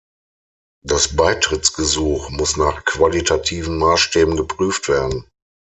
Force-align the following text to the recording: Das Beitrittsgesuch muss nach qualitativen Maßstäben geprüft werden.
Das 0.83 1.15
Beitrittsgesuch 1.15 2.31
muss 2.31 2.57
nach 2.57 2.85
qualitativen 2.85 3.77
Maßstäben 3.77 4.35
geprüft 4.35 4.87
werden. 4.89 5.29